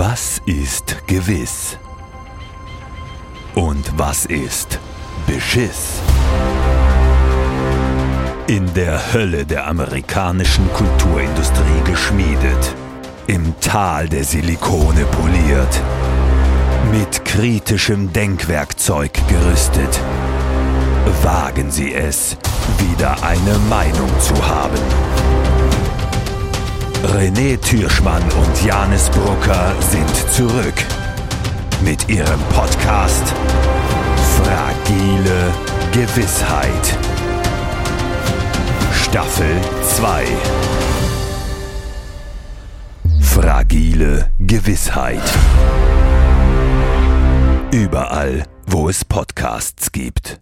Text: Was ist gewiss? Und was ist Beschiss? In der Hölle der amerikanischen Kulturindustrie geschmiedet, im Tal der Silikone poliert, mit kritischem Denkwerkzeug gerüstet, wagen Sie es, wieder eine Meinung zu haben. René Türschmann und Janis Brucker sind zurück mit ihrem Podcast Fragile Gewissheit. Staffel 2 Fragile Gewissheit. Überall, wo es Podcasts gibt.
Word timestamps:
Was 0.00 0.40
ist 0.46 1.08
gewiss? 1.08 1.76
Und 3.56 3.98
was 3.98 4.26
ist 4.26 4.78
Beschiss? 5.26 5.94
In 8.46 8.72
der 8.74 9.12
Hölle 9.12 9.44
der 9.44 9.66
amerikanischen 9.66 10.72
Kulturindustrie 10.72 11.82
geschmiedet, 11.84 12.76
im 13.26 13.58
Tal 13.60 14.08
der 14.08 14.22
Silikone 14.22 15.04
poliert, 15.06 15.82
mit 16.92 17.24
kritischem 17.24 18.12
Denkwerkzeug 18.12 19.10
gerüstet, 19.26 20.00
wagen 21.24 21.72
Sie 21.72 21.92
es, 21.92 22.36
wieder 22.78 23.20
eine 23.24 23.58
Meinung 23.68 24.10
zu 24.20 24.46
haben. 24.46 24.77
René 27.04 27.56
Türschmann 27.60 28.22
und 28.22 28.64
Janis 28.64 29.08
Brucker 29.10 29.74
sind 29.80 30.32
zurück 30.32 30.74
mit 31.80 32.08
ihrem 32.08 32.40
Podcast 32.52 33.22
Fragile 34.42 35.52
Gewissheit. 35.92 36.98
Staffel 38.92 39.60
2 39.82 40.24
Fragile 43.20 44.30
Gewissheit. 44.40 45.22
Überall, 47.70 48.42
wo 48.66 48.88
es 48.88 49.04
Podcasts 49.04 49.92
gibt. 49.92 50.40